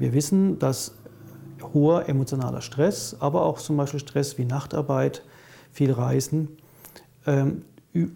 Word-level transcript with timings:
Wir 0.00 0.14
wissen, 0.14 0.58
dass 0.58 0.94
hoher 1.74 2.08
emotionaler 2.08 2.62
Stress, 2.62 3.16
aber 3.20 3.42
auch 3.42 3.58
zum 3.58 3.76
Beispiel 3.76 4.00
Stress 4.00 4.38
wie 4.38 4.46
Nachtarbeit, 4.46 5.22
viel 5.72 5.92
Reisen, 5.92 6.56
ähm, 7.26 7.66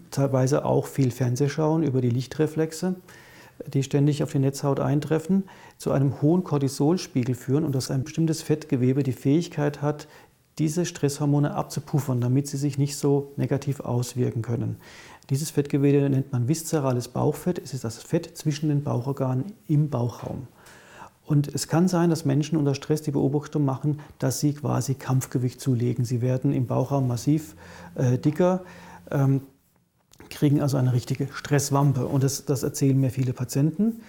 teilweise 0.09 0.65
auch 0.65 0.87
viel 0.87 1.11
Fernsehschauen 1.11 1.83
über 1.83 2.01
die 2.01 2.09
Lichtreflexe, 2.09 2.95
die 3.67 3.83
ständig 3.83 4.23
auf 4.23 4.31
die 4.31 4.39
Netzhaut 4.39 4.79
eintreffen, 4.79 5.43
zu 5.77 5.91
einem 5.91 6.23
hohen 6.23 6.43
Cortisolspiegel 6.43 7.35
führen 7.35 7.63
und 7.63 7.75
dass 7.75 7.91
ein 7.91 8.03
bestimmtes 8.03 8.41
Fettgewebe 8.41 9.03
die 9.03 9.13
Fähigkeit 9.13 9.83
hat, 9.83 10.07
diese 10.57 10.87
Stresshormone 10.87 11.53
abzupuffern, 11.53 12.19
damit 12.19 12.47
sie 12.47 12.57
sich 12.57 12.79
nicht 12.79 12.97
so 12.97 13.31
negativ 13.37 13.79
auswirken 13.79 14.41
können. 14.41 14.77
Dieses 15.29 15.51
Fettgewebe 15.51 16.09
nennt 16.09 16.31
man 16.31 16.47
viszerales 16.47 17.09
Bauchfett. 17.09 17.59
Es 17.59 17.75
ist 17.75 17.83
das 17.83 18.01
Fett 18.01 18.35
zwischen 18.35 18.69
den 18.69 18.83
Bauchorganen 18.83 19.53
im 19.67 19.91
Bauchraum. 19.91 20.47
Und 21.25 21.53
es 21.53 21.67
kann 21.67 21.87
sein, 21.87 22.09
dass 22.09 22.23
Menschen 22.23 22.57
unter 22.57 22.75
Stress 22.75 23.01
die 23.01 23.11
Beobachtung 23.11 23.65
machen, 23.65 23.99
dass 24.19 24.39
sie 24.39 24.53
quasi 24.53 24.93
Kampfgewicht 24.93 25.59
zulegen. 25.59 26.05
Sie 26.05 26.21
werden 26.21 26.53
im 26.53 26.67
Bauchraum 26.67 27.07
massiv 27.07 27.55
äh, 27.95 28.17
dicker, 28.19 28.63
ähm, 29.09 29.41
kriegen 30.29 30.61
also 30.61 30.77
eine 30.77 30.93
richtige 30.93 31.27
Stresswampe. 31.33 32.05
Und 32.05 32.23
das, 32.23 32.45
das 32.45 32.61
erzählen 32.61 32.99
mir 32.99 33.09
viele 33.09 33.33
Patienten. 33.33 34.01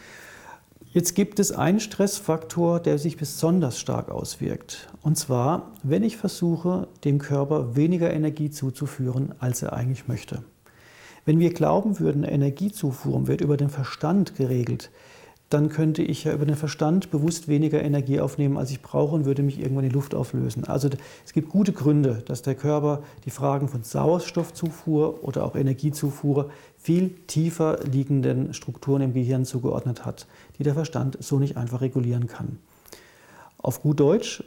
Jetzt 0.93 1.15
gibt 1.15 1.41
es 1.41 1.53
einen 1.53 1.81
Stressfaktor, 1.81 2.81
der 2.81 2.99
sich 2.99 3.17
besonders 3.17 3.79
stark 3.79 4.11
auswirkt. 4.11 4.89
Und 5.03 5.17
zwar, 5.17 5.73
wenn 5.83 6.03
ich 6.03 6.17
versuche, 6.17 6.89
dem 7.05 7.19
Körper 7.19 7.77
weniger 7.77 8.13
Energie 8.13 8.51
zuzuführen, 8.51 9.35
als 9.39 9.63
er 9.63 9.73
eigentlich 9.73 10.09
möchte. 10.09 10.43
Wenn 11.27 11.39
wir 11.39 11.53
glauben 11.53 11.99
würden, 11.99 12.25
Energiezufuhr 12.25 13.27
wird 13.27 13.41
über 13.41 13.57
den 13.57 13.69
Verstand 13.69 14.37
geregelt, 14.37 14.91
dann 15.49 15.69
könnte 15.69 16.03
ich 16.03 16.25
ja 16.25 16.33
über 16.33 16.45
den 16.45 16.57
Verstand 16.57 17.11
bewusst 17.11 17.47
weniger 17.47 17.81
Energie 17.81 18.21
aufnehmen, 18.21 18.57
als 18.57 18.73
ich 18.73 18.83
brauche 18.83 19.15
und 19.15 19.27
würde 19.27 19.45
mich 19.45 19.61
irgendwann 19.61 19.85
in 19.85 19.91
die 19.91 19.95
Luft 19.95 20.15
auflösen. 20.15 20.65
Also 20.65 20.89
es 21.25 21.33
gibt 21.33 21.51
gute 21.51 21.73
Gründe, 21.73 22.23
dass 22.27 22.43
der 22.43 22.57
Körper 22.57 23.03
die 23.25 23.31
Fragen 23.31 23.69
von 23.69 23.85
Sauerstoffzufuhr 23.85 25.23
oder 25.23 25.45
auch 25.45 25.55
Energiezufuhr 25.55 26.51
viel 26.77 27.11
tiefer 27.29 27.79
liegenden 27.85 28.55
Strukturen 28.55 29.03
im 29.03 29.13
Gehirn 29.13 29.45
zugeordnet 29.45 30.05
hat, 30.05 30.27
die 30.59 30.65
der 30.65 30.75
Verstand 30.75 31.17
so 31.21 31.39
nicht 31.39 31.57
einfach 31.57 31.81
regulieren 31.81 32.27
kann. 32.27 32.59
Auf 33.59 33.83
gut 33.83 34.01
Deutsch, 34.01 34.43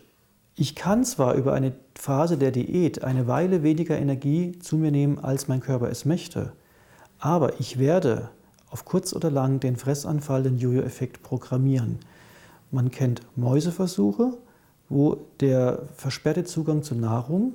ich 0.55 0.75
kann 0.75 1.05
zwar 1.05 1.35
über 1.35 1.53
eine 1.53 1.71
Phase 1.95 2.37
der 2.37 2.51
Diät 2.51 3.05
eine 3.05 3.27
Weile 3.27 3.63
weniger 3.63 3.97
Energie 3.97 4.59
zu 4.59 4.75
mir 4.75 4.91
nehmen, 4.91 5.17
als 5.17 5.47
mein 5.47 5.61
Körper 5.61 5.89
es 5.89 6.03
möchte, 6.03 6.51
aber 7.19 7.61
ich 7.61 7.79
werde 7.79 8.29
auf 8.69 8.85
kurz 8.85 9.13
oder 9.13 9.31
lang 9.31 9.59
den 9.59 9.75
Fressanfall, 9.75 10.43
den 10.43 10.57
Jojo-Effekt 10.57 11.23
programmieren. 11.23 11.99
Man 12.71 12.91
kennt 12.91 13.21
Mäuseversuche, 13.35 14.37
wo 14.89 15.17
der 15.39 15.83
versperrte 15.95 16.43
Zugang 16.43 16.83
zur 16.83 16.97
Nahrung 16.97 17.53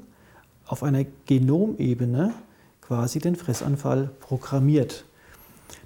auf 0.67 0.83
einer 0.83 1.05
Genomebene 1.27 2.33
quasi 2.81 3.19
den 3.19 3.37
Fressanfall 3.37 4.11
programmiert. 4.21 5.05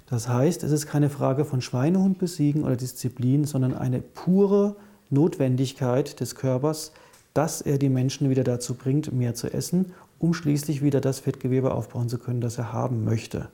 Das 0.09 0.27
heißt, 0.27 0.63
es 0.63 0.71
ist 0.71 0.87
keine 0.87 1.09
Frage 1.09 1.45
von 1.45 1.61
Schweinehund 1.61 2.17
besiegen 2.17 2.63
oder 2.63 2.75
Disziplin, 2.75 3.45
sondern 3.45 3.75
eine 3.75 4.01
pure 4.01 4.75
Notwendigkeit 5.09 6.19
des 6.19 6.35
Körpers, 6.35 6.91
dass 7.33 7.61
er 7.61 7.77
die 7.77 7.89
Menschen 7.89 8.29
wieder 8.29 8.43
dazu 8.43 8.73
bringt, 8.73 9.11
mehr 9.13 9.35
zu 9.35 9.53
essen, 9.53 9.93
um 10.17 10.33
schließlich 10.33 10.81
wieder 10.81 10.99
das 10.99 11.19
Fettgewebe 11.19 11.73
aufbauen 11.73 12.09
zu 12.09 12.17
können, 12.17 12.41
das 12.41 12.57
er 12.57 12.73
haben 12.73 13.03
möchte. 13.03 13.49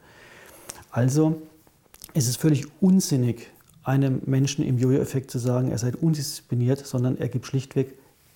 Also 0.91 1.41
es 2.15 2.29
ist 2.29 2.37
völlig 2.37 2.65
unsinnig, 2.79 3.51
einem 3.83 4.21
Menschen 4.25 4.63
im 4.65 4.79
Jojo-Effekt 4.79 5.29
zu 5.29 5.37
sagen, 5.37 5.69
er 5.69 5.77
sei 5.77 5.91
undiszipliniert, 5.93 6.85
sondern 6.85 7.17
er 7.17 7.27
gibt 7.27 7.45
schlichtweg 7.45 7.93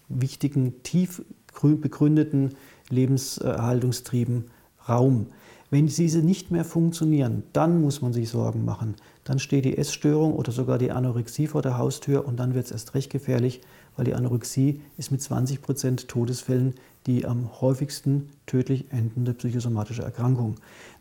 wichtigen, 0.10 0.84
tief 0.84 1.24
begründeten 1.62 2.56
Lebenserhaltungstrieben 2.90 4.52
Raum. 4.88 5.28
Wenn 5.72 5.88
diese 5.88 6.20
nicht 6.20 6.52
mehr 6.52 6.66
funktionieren, 6.66 7.44
dann 7.54 7.82
muss 7.82 8.02
man 8.02 8.12
sich 8.12 8.30
Sorgen 8.30 8.66
machen. 8.66 8.96
Dann 9.24 9.40
steht 9.40 9.64
die 9.64 9.78
Essstörung 9.78 10.34
oder 10.34 10.52
sogar 10.52 10.78
die 10.78 10.92
Anorexie 10.92 11.48
vor 11.48 11.62
der 11.62 11.78
Haustür 11.78 12.28
und 12.28 12.38
dann 12.38 12.56
wird 12.56 12.66
es 12.66 12.72
erst 12.72 12.96
recht 12.96 13.10
gefährlich, 13.10 13.62
weil 13.96 14.06
die 14.06 14.14
Anorexie 14.14 14.82
ist 14.98 15.12
mit 15.12 15.22
20 15.22 15.62
Prozent 15.62 16.08
Todesfällen 16.10 16.74
die 17.08 17.26
am 17.26 17.62
häufigsten 17.62 18.30
tödlich 18.46 18.92
endende 18.92 19.34
psychosomatische 19.34 20.04
Erkrankung. 20.04 20.56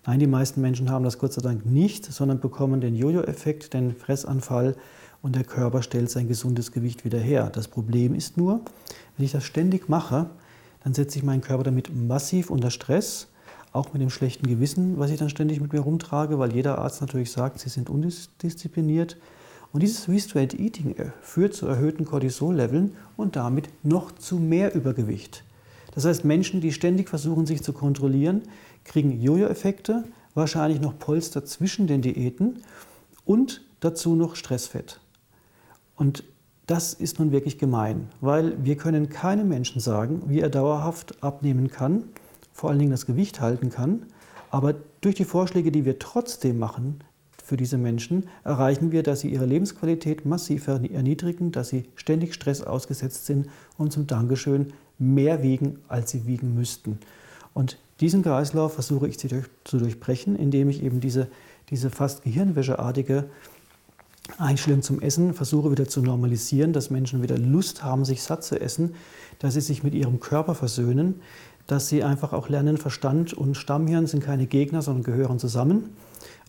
Nein, 0.07 0.21
die 0.21 0.27
meisten 0.27 0.61
Menschen 0.61 0.91
haben 0.91 1.05
das 1.05 1.19
Gott 1.19 1.33
sei 1.33 1.43
Dank 1.43 1.67
nicht, 1.67 2.05
sondern 2.05 2.41
bekommen 2.41 2.81
den 2.81 2.95
Jojo-Effekt, 2.95 3.75
den 3.75 3.95
Fressanfall 3.95 4.77
und 5.23 5.35
der 5.35 5.45
Körper 5.45 5.83
stellt 5.83 6.11
sein 6.11 6.29
gesundes 6.29 6.73
Gewicht 6.73 7.05
wieder 7.05 7.19
her. 7.19 7.51
Das 7.53 7.69
Problem 7.69 8.15
ist 8.15 8.37
nur, 8.37 8.61
wenn 9.17 9.27
ich 9.27 9.33
das 9.33 9.45
ständig 9.45 9.89
mache, 9.89 10.31
dann 10.85 10.95
setze 10.95 11.19
ich 11.19 11.25
meinen 11.25 11.41
Körper 11.41 11.65
damit 11.65 11.95
massiv 11.95 12.51
unter 12.51 12.71
Stress, 12.71 13.29
auch 13.73 13.93
mit 13.93 14.01
dem 14.01 14.11
schlechten 14.11 14.47
Gewissen, 14.47 14.99
was 14.99 15.11
ich 15.11 15.19
dann 15.19 15.29
ständig 15.29 15.61
mit 15.61 15.73
mir 15.73 15.81
rumtrage, 15.81 16.39
weil 16.39 16.55
jeder 16.55 16.79
Arzt 16.79 17.01
natürlich 17.01 17.31
sagt, 17.33 17.59
sie 17.59 17.69
sind 17.69 17.91
undiszipliniert. 17.91 19.19
Und 19.73 19.83
dieses 19.83 20.09
Restrained 20.09 20.59
Eating 20.59 20.95
führt 21.21 21.53
zu 21.53 21.67
erhöhten 21.67 22.07
Cortisol-Leveln 22.07 22.97
und 23.17 23.37
damit 23.37 23.69
noch 23.83 24.13
zu 24.13 24.37
mehr 24.37 24.75
Übergewicht. 24.75 25.45
Das 25.99 26.05
heißt, 26.05 26.25
Menschen, 26.25 26.61
die 26.61 26.71
ständig 26.71 27.09
versuchen, 27.09 27.45
sich 27.45 27.61
zu 27.61 27.73
kontrollieren, 27.73 28.43
kriegen 28.85 29.21
Jojo-Effekte, 29.21 30.05
wahrscheinlich 30.33 30.81
noch 30.81 30.97
Polster 30.97 31.45
zwischen 31.45 31.89
den 31.89 32.03
Diäten 32.03 32.63
und 33.25 33.63
dazu 33.81 34.15
noch 34.15 34.37
Stressfett. 34.37 35.01
Und 35.97 36.23
das 36.69 36.95
ist 36.95 37.19
nun 37.19 37.33
wirklich 37.33 37.59
gemein, 37.59 38.11
weil 38.21 38.65
wir 38.65 38.77
können 38.77 39.09
keinem 39.09 39.49
Menschen 39.49 39.81
sagen, 39.81 40.23
wie 40.29 40.39
er 40.39 40.51
dauerhaft 40.51 41.21
abnehmen 41.21 41.69
kann, 41.69 42.05
vor 42.53 42.71
allen 42.71 42.79
Dingen 42.79 42.93
das 42.93 43.07
Gewicht 43.07 43.41
halten 43.41 43.69
kann, 43.69 44.07
aber 44.51 44.77
durch 45.01 45.17
die 45.17 45.25
Vorschläge, 45.25 45.73
die 45.73 45.85
wir 45.85 45.99
trotzdem 45.99 46.61
machen, 46.61 47.01
für 47.43 47.57
diese 47.57 47.77
Menschen 47.77 48.29
erreichen 48.45 48.93
wir, 48.93 49.03
dass 49.03 49.21
sie 49.21 49.31
ihre 49.31 49.47
Lebensqualität 49.47 50.27
massiv 50.27 50.69
erniedrigen, 50.69 51.51
dass 51.51 51.71
sie 51.71 51.89
ständig 51.97 52.35
Stress 52.35 52.63
ausgesetzt 52.63 53.27
sind 53.27 53.49
und 53.79 53.93
zum 53.93 54.07
Dankeschön 54.07 54.73
mehr 54.99 55.43
wiegen, 55.43 55.79
als 55.89 56.11
sie 56.11 56.27
wiegen 56.27 56.55
müssten. 56.55 56.99
Und 57.55 57.79
diesen 58.01 58.23
Kreislauf 58.23 58.75
versuche 58.75 59.09
ich 59.09 59.19
zu 59.19 59.79
durchbrechen, 59.79 60.37
indem 60.37 60.69
ich 60.69 60.83
eben 60.83 61.01
diese, 61.01 61.29
diese 61.71 61.91
fast 61.91 62.23
gehirnwäscheartige 62.23 63.25
Einstellung 64.37 64.83
zum 64.83 65.01
Essen 65.01 65.33
versuche 65.33 65.71
wieder 65.71 65.89
zu 65.89 66.03
normalisieren, 66.03 66.73
dass 66.73 66.91
Menschen 66.91 67.23
wieder 67.23 67.39
Lust 67.39 67.83
haben, 67.83 68.05
sich 68.05 68.23
satt 68.23 68.45
zu 68.45 68.61
essen, 68.61 68.95
dass 69.39 69.55
sie 69.55 69.61
sich 69.61 69.83
mit 69.83 69.95
ihrem 69.95 70.21
Körper 70.21 70.55
versöhnen, 70.55 71.23
dass 71.67 71.89
sie 71.89 72.05
einfach 72.05 72.33
auch 72.33 72.49
lernen, 72.49 72.77
Verstand 72.77 73.33
und 73.33 73.57
Stammhirn 73.57 74.07
sind 74.07 74.23
keine 74.23 74.47
Gegner, 74.47 74.83
sondern 74.83 75.03
gehören 75.03 75.39
zusammen 75.39 75.91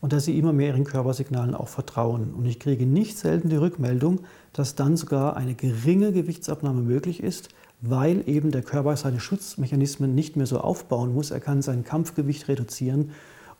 und 0.01 0.13
dass 0.13 0.25
sie 0.25 0.37
immer 0.37 0.53
mehr 0.53 0.69
ihren 0.69 0.83
Körpersignalen 0.83 1.55
auch 1.55 1.67
vertrauen. 1.67 2.33
Und 2.33 2.45
ich 2.45 2.59
kriege 2.59 2.85
nicht 2.85 3.17
selten 3.17 3.49
die 3.49 3.55
Rückmeldung, 3.55 4.21
dass 4.53 4.75
dann 4.75 4.97
sogar 4.97 5.35
eine 5.35 5.55
geringe 5.55 6.11
Gewichtsabnahme 6.11 6.81
möglich 6.81 7.23
ist, 7.23 7.49
weil 7.81 8.28
eben 8.28 8.51
der 8.51 8.62
Körper 8.62 8.95
seine 8.97 9.19
Schutzmechanismen 9.19 10.13
nicht 10.13 10.35
mehr 10.35 10.45
so 10.45 10.59
aufbauen 10.59 11.13
muss. 11.13 11.31
Er 11.31 11.40
kann 11.40 11.62
sein 11.62 11.84
Kampfgewicht 11.84 12.47
reduzieren 12.47 13.12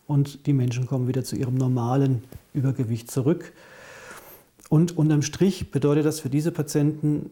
und 0.06 0.46
die 0.46 0.52
Menschen 0.52 0.86
kommen 0.86 1.08
wieder 1.08 1.24
zu 1.24 1.36
ihrem 1.36 1.54
normalen 1.54 2.22
Übergewicht 2.52 3.10
zurück. 3.10 3.52
Und 4.68 4.96
unterm 4.96 5.22
Strich 5.22 5.70
bedeutet 5.70 6.04
das 6.04 6.20
für 6.20 6.30
diese 6.30 6.52
Patienten 6.52 7.30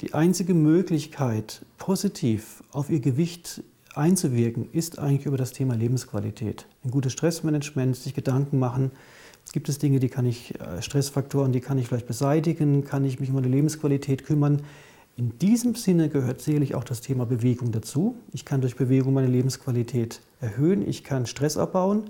die 0.00 0.14
einzige 0.14 0.54
Möglichkeit, 0.54 1.62
positiv 1.76 2.62
auf 2.70 2.88
ihr 2.88 3.00
Gewicht 3.00 3.62
einzuwirken, 3.94 4.68
ist 4.72 4.98
eigentlich 4.98 5.26
über 5.26 5.36
das 5.36 5.52
Thema 5.52 5.74
Lebensqualität. 5.74 6.66
Ein 6.84 6.92
gutes 6.92 7.12
Stressmanagement, 7.12 7.96
sich 7.96 8.14
Gedanken 8.14 8.58
machen. 8.58 8.92
Gibt 9.52 9.68
es 9.68 9.78
Dinge, 9.78 9.98
die 9.98 10.08
kann 10.08 10.26
ich, 10.26 10.54
äh, 10.60 10.82
Stressfaktoren, 10.82 11.52
die 11.52 11.60
kann 11.60 11.78
ich 11.78 11.88
vielleicht 11.88 12.06
beseitigen, 12.06 12.84
kann 12.84 13.04
ich 13.04 13.18
mich 13.18 13.30
um 13.30 13.42
die 13.42 13.48
Lebensqualität 13.48 14.24
kümmern. 14.24 14.62
In 15.18 15.36
diesem 15.36 15.74
Sinne 15.74 16.08
gehört 16.08 16.40
sicherlich 16.40 16.76
auch 16.76 16.84
das 16.84 17.00
Thema 17.00 17.26
Bewegung 17.26 17.72
dazu. 17.72 18.14
Ich 18.32 18.44
kann 18.44 18.60
durch 18.60 18.76
Bewegung 18.76 19.14
meine 19.14 19.26
Lebensqualität 19.26 20.20
erhöhen, 20.40 20.88
ich 20.88 21.02
kann 21.02 21.26
Stress 21.26 21.56
abbauen. 21.56 22.04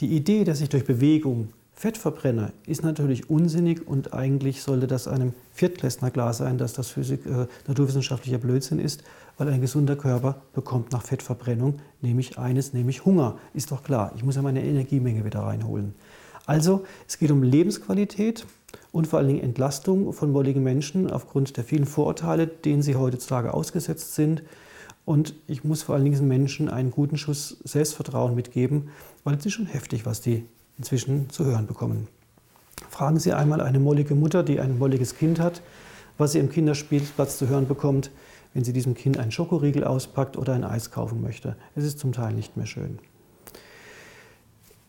Die 0.00 0.14
Idee, 0.14 0.44
dass 0.44 0.60
ich 0.60 0.68
durch 0.68 0.84
Bewegung 0.84 1.48
Fett 1.72 1.96
verbrenne, 1.96 2.52
ist 2.66 2.82
natürlich 2.82 3.30
unsinnig 3.30 3.88
und 3.88 4.12
eigentlich 4.12 4.60
sollte 4.60 4.86
das 4.86 5.08
einem 5.08 5.32
Viertklässler 5.54 6.10
klar 6.10 6.34
sein, 6.34 6.58
dass 6.58 6.74
das 6.74 6.90
Physik, 6.90 7.24
äh, 7.24 7.46
naturwissenschaftlicher 7.68 8.36
Blödsinn 8.36 8.80
ist, 8.80 9.02
weil 9.38 9.48
ein 9.48 9.62
gesunder 9.62 9.96
Körper 9.96 10.42
bekommt 10.52 10.92
nach 10.92 11.04
Fettverbrennung 11.04 11.78
nämlich 12.02 12.36
eines, 12.36 12.74
nämlich 12.74 13.06
Hunger. 13.06 13.38
Ist 13.54 13.72
doch 13.72 13.82
klar, 13.82 14.12
ich 14.14 14.22
muss 14.22 14.36
ja 14.36 14.42
meine 14.42 14.62
Energiemenge 14.62 15.24
wieder 15.24 15.40
reinholen. 15.40 15.94
Also 16.44 16.84
es 17.08 17.18
geht 17.18 17.30
um 17.30 17.42
Lebensqualität 17.42 18.44
und 18.92 19.06
vor 19.06 19.18
allen 19.18 19.28
Dingen 19.28 19.42
Entlastung 19.42 20.12
von 20.12 20.32
molligen 20.32 20.62
Menschen 20.62 21.10
aufgrund 21.10 21.56
der 21.56 21.64
vielen 21.64 21.86
Vorurteile, 21.86 22.46
denen 22.46 22.82
sie 22.82 22.96
heutzutage 22.96 23.54
ausgesetzt 23.54 24.14
sind. 24.14 24.42
Und 25.04 25.34
ich 25.46 25.64
muss 25.64 25.82
vor 25.82 25.94
allen 25.94 26.04
Dingen 26.04 26.14
diesen 26.14 26.28
Menschen 26.28 26.68
einen 26.68 26.90
guten 26.90 27.16
Schuss 27.16 27.58
Selbstvertrauen 27.64 28.34
mitgeben, 28.34 28.88
weil 29.24 29.36
es 29.36 29.46
ist 29.46 29.52
schon 29.52 29.66
heftig, 29.66 30.06
was 30.06 30.20
die 30.20 30.44
inzwischen 30.78 31.30
zu 31.30 31.44
hören 31.44 31.66
bekommen. 31.66 32.08
Fragen 32.90 33.18
Sie 33.18 33.32
einmal 33.32 33.60
eine 33.60 33.78
mollige 33.78 34.14
Mutter, 34.14 34.42
die 34.42 34.60
ein 34.60 34.78
molliges 34.78 35.16
Kind 35.16 35.40
hat, 35.40 35.62
was 36.18 36.32
sie 36.32 36.38
im 36.38 36.50
Kinderspielplatz 36.50 37.38
zu 37.38 37.48
hören 37.48 37.68
bekommt, 37.68 38.10
wenn 38.54 38.64
sie 38.64 38.72
diesem 38.72 38.94
Kind 38.94 39.18
einen 39.18 39.32
Schokoriegel 39.32 39.84
auspackt 39.84 40.36
oder 40.36 40.54
ein 40.54 40.64
Eis 40.64 40.90
kaufen 40.90 41.20
möchte. 41.20 41.56
Es 41.74 41.84
ist 41.84 41.98
zum 41.98 42.12
Teil 42.12 42.32
nicht 42.32 42.56
mehr 42.56 42.66
schön. 42.66 42.98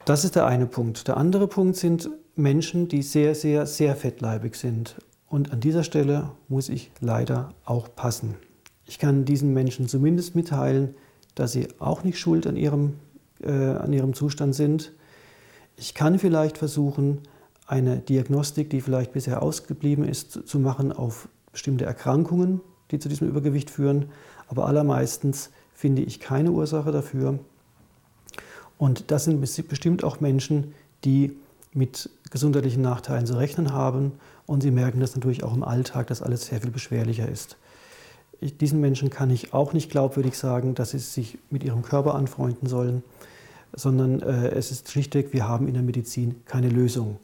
Das 0.07 0.23
ist 0.23 0.37
der 0.37 0.45
eine 0.45 0.67
Punkt. 0.67 1.09
Der 1.09 1.17
andere 1.17 1.49
Punkt 1.49 1.75
sind 1.75 2.09
Menschen, 2.37 2.87
die 2.87 3.01
sehr, 3.01 3.35
sehr, 3.35 3.65
sehr 3.65 3.93
fettleibig 3.93 4.55
sind. 4.55 4.95
Und 5.27 5.51
an 5.51 5.59
dieser 5.59 5.83
Stelle 5.83 6.31
muss 6.47 6.69
ich 6.69 6.91
leider 7.01 7.53
auch 7.65 7.93
passen. 7.93 8.35
Ich 8.85 8.99
kann 8.99 9.25
diesen 9.25 9.53
Menschen 9.53 9.89
zumindest 9.89 10.33
mitteilen, 10.33 10.95
dass 11.35 11.51
sie 11.51 11.67
auch 11.79 12.05
nicht 12.05 12.19
schuld 12.19 12.47
an 12.47 12.55
ihrem, 12.55 12.93
äh, 13.43 13.51
an 13.51 13.91
ihrem 13.91 14.13
Zustand 14.13 14.55
sind. 14.55 14.93
Ich 15.75 15.93
kann 15.93 16.19
vielleicht 16.19 16.57
versuchen, 16.57 17.23
eine 17.65 17.97
Diagnostik, 17.97 18.69
die 18.69 18.79
vielleicht 18.79 19.11
bisher 19.11 19.43
ausgeblieben 19.43 20.05
ist, 20.05 20.47
zu 20.47 20.57
machen 20.57 20.93
auf 20.93 21.27
bestimmte 21.51 21.83
Erkrankungen, 21.83 22.61
die 22.91 22.99
zu 22.99 23.09
diesem 23.09 23.27
Übergewicht 23.27 23.69
führen. 23.69 24.05
Aber 24.47 24.67
allermeistens 24.67 25.49
finde 25.73 26.01
ich 26.01 26.21
keine 26.21 26.51
Ursache 26.51 26.93
dafür. 26.93 27.39
Und 28.77 29.11
das 29.11 29.25
sind 29.25 29.41
bestimmt 29.41 30.03
auch 30.03 30.19
Menschen, 30.19 30.73
die 31.03 31.35
mit 31.73 32.09
gesundheitlichen 32.31 32.81
Nachteilen 32.81 33.25
zu 33.25 33.37
rechnen 33.37 33.71
haben 33.71 34.13
und 34.45 34.63
sie 34.63 34.71
merken 34.71 34.99
das 34.99 35.15
natürlich 35.15 35.43
auch 35.43 35.53
im 35.53 35.63
Alltag, 35.63 36.07
dass 36.07 36.21
alles 36.21 36.47
sehr 36.47 36.61
viel 36.61 36.71
beschwerlicher 36.71 37.27
ist. 37.27 37.57
Ich, 38.39 38.57
diesen 38.57 38.79
Menschen 38.79 39.09
kann 39.09 39.29
ich 39.29 39.53
auch 39.53 39.73
nicht 39.73 39.89
glaubwürdig 39.89 40.37
sagen, 40.37 40.75
dass 40.75 40.91
sie 40.91 40.99
sich 40.99 41.37
mit 41.49 41.63
ihrem 41.63 41.81
Körper 41.81 42.15
anfreunden 42.15 42.67
sollen, 42.67 43.03
sondern 43.73 44.21
äh, 44.21 44.49
es 44.49 44.71
ist 44.71 44.89
schlichtweg, 44.89 45.33
wir 45.33 45.47
haben 45.47 45.67
in 45.67 45.73
der 45.73 45.83
Medizin 45.83 46.35
keine 46.45 46.69
Lösung. 46.69 47.17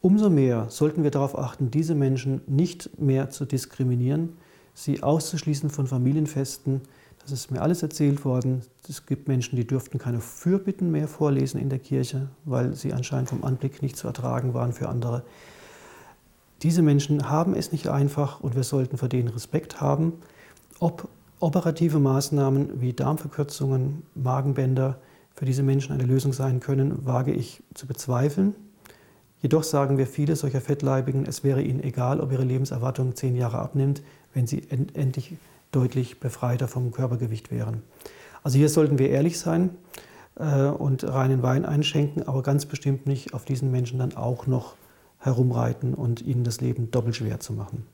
Umso 0.00 0.28
mehr 0.28 0.66
sollten 0.68 1.02
wir 1.02 1.10
darauf 1.10 1.38
achten, 1.38 1.70
diese 1.70 1.94
Menschen 1.94 2.42
nicht 2.46 2.98
mehr 3.00 3.30
zu 3.30 3.44
diskriminieren, 3.44 4.36
sie 4.74 5.02
auszuschließen 5.02 5.70
von 5.70 5.86
Familienfesten. 5.86 6.82
Das 7.24 7.32
ist 7.32 7.50
mir 7.50 7.62
alles 7.62 7.82
erzählt 7.82 8.26
worden. 8.26 8.60
Es 8.86 9.06
gibt 9.06 9.28
Menschen, 9.28 9.56
die 9.56 9.66
dürften 9.66 9.98
keine 9.98 10.20
Fürbitten 10.20 10.90
mehr 10.90 11.08
vorlesen 11.08 11.58
in 11.58 11.70
der 11.70 11.78
Kirche, 11.78 12.28
weil 12.44 12.74
sie 12.74 12.92
anscheinend 12.92 13.30
vom 13.30 13.44
Anblick 13.44 13.80
nicht 13.80 13.96
zu 13.96 14.06
ertragen 14.06 14.52
waren 14.52 14.74
für 14.74 14.90
andere. 14.90 15.22
Diese 16.62 16.82
Menschen 16.82 17.30
haben 17.30 17.54
es 17.54 17.72
nicht 17.72 17.88
einfach 17.88 18.40
und 18.40 18.54
wir 18.54 18.62
sollten 18.62 18.98
vor 18.98 19.08
denen 19.08 19.28
Respekt 19.28 19.80
haben. 19.80 20.12
Ob 20.80 21.08
operative 21.40 21.98
Maßnahmen 21.98 22.82
wie 22.82 22.92
Darmverkürzungen, 22.92 24.02
Magenbänder 24.14 24.98
für 25.34 25.46
diese 25.46 25.62
Menschen 25.62 25.92
eine 25.92 26.04
Lösung 26.04 26.34
sein 26.34 26.60
können, 26.60 27.06
wage 27.06 27.32
ich 27.32 27.62
zu 27.72 27.86
bezweifeln. 27.86 28.54
Jedoch 29.40 29.62
sagen 29.62 29.96
wir 29.96 30.06
viele 30.06 30.36
solcher 30.36 30.60
Fettleibigen, 30.60 31.26
es 31.26 31.42
wäre 31.42 31.62
ihnen 31.62 31.82
egal, 31.82 32.20
ob 32.20 32.32
ihre 32.32 32.44
Lebenserwartung 32.44 33.14
zehn 33.14 33.34
Jahre 33.34 33.58
abnimmt, 33.58 34.02
wenn 34.32 34.46
sie 34.46 34.62
endlich 34.94 35.36
deutlich 35.74 36.20
befreiter 36.20 36.68
vom 36.68 36.92
Körpergewicht 36.92 37.50
wären. 37.50 37.82
Also 38.42 38.58
hier 38.58 38.68
sollten 38.68 38.98
wir 38.98 39.10
ehrlich 39.10 39.38
sein 39.38 39.70
äh, 40.36 40.66
und 40.66 41.04
reinen 41.04 41.42
Wein 41.42 41.64
einschenken, 41.64 42.26
aber 42.28 42.42
ganz 42.42 42.66
bestimmt 42.66 43.06
nicht 43.06 43.34
auf 43.34 43.44
diesen 43.44 43.70
Menschen 43.70 43.98
dann 43.98 44.16
auch 44.16 44.46
noch 44.46 44.74
herumreiten 45.18 45.94
und 45.94 46.22
ihnen 46.22 46.44
das 46.44 46.60
Leben 46.60 46.90
doppelt 46.90 47.16
schwer 47.16 47.40
zu 47.40 47.54
machen. 47.54 47.86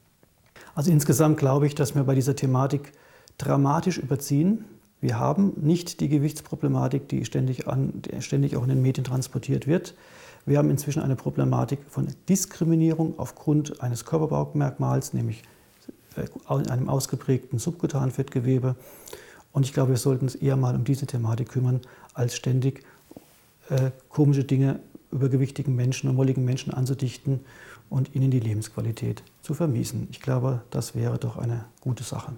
Also 0.75 0.91
insgesamt 0.91 1.39
glaube 1.39 1.67
ich, 1.67 1.75
dass 1.75 1.95
wir 1.95 2.03
bei 2.05 2.15
dieser 2.15 2.37
Thematik 2.37 2.93
dramatisch 3.39 3.99
überziehen. 3.99 4.65
Wir 5.01 5.19
haben 5.19 5.55
nicht 5.57 6.01
die 6.01 6.09
Gewichtsproblematik, 6.09 7.09
die 7.09 7.25
ständig, 7.25 7.67
an, 7.69 8.03
die 8.03 8.21
ständig 8.21 8.57
auch 8.57 8.63
in 8.63 8.69
den 8.69 8.83
Medien 8.83 9.05
transportiert 9.05 9.67
wird. 9.67 9.95
Wir 10.47 10.59
haben 10.59 10.71
inzwischen 10.71 11.03
eine 11.03 11.17
Problematik 11.17 11.81
von 11.89 12.09
Diskriminierung 12.29 13.19
aufgrund 13.19 13.83
eines 13.83 14.05
Körperbaumerkmals, 14.05 15.13
nämlich 15.13 15.43
äh, 16.17 16.71
einem 16.71 16.89
ausgeprägten 16.89 17.59
Subkutanfettgewebe. 17.59 18.77
Und 19.53 19.65
ich 19.65 19.73
glaube, 19.73 19.91
wir 19.91 19.97
sollten 19.97 20.27
uns 20.27 20.35
eher 20.35 20.57
mal 20.57 20.75
um 20.75 20.85
diese 20.85 21.07
Thematik 21.07 21.49
kümmern, 21.51 21.81
als 22.15 22.37
ständig 22.37 22.85
äh, 23.69 23.91
komische 24.09 24.45
Dinge 24.45 24.81
übergewichtigen 25.11 25.75
Menschen 25.75 26.09
und 26.09 26.17
molligen 26.17 26.45
Menschen 26.45 26.73
anzudichten 26.73 27.41
und 27.89 28.15
ihnen 28.15 28.31
die 28.31 28.41
Lebensqualität 28.41 29.23
zu 29.43 29.55
vermiesen. 29.55 30.07
Ich 30.11 30.21
glaube, 30.21 30.63
das 30.71 30.95
wäre 30.95 31.19
doch 31.19 31.37
eine 31.37 31.65
gute 31.81 32.05
Sache. 32.05 32.33